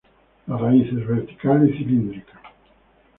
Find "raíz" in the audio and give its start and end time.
0.57-0.87